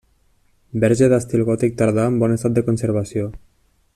Verge 0.83 1.09
d'estil 1.13 1.43
gòtic 1.51 1.77
tardà 1.83 2.07
en 2.13 2.19
bon 2.25 2.35
estat 2.39 2.57
de 2.57 2.65
conservació. 2.71 3.31